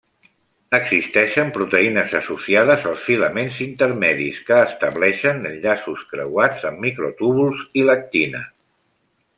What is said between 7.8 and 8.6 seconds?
i l'actina.